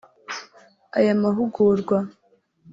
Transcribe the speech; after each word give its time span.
Aya 0.97 1.13
mahugurwa 1.23 1.97